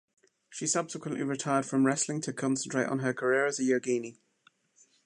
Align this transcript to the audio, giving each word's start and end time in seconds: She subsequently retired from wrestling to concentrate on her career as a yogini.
She 0.49 0.65
subsequently 0.65 1.21
retired 1.21 1.67
from 1.67 1.85
wrestling 1.85 2.21
to 2.21 2.33
concentrate 2.33 2.87
on 2.87 3.01
her 3.01 3.13
career 3.13 3.45
as 3.45 3.59
a 3.59 3.61
yogini. 3.61 4.17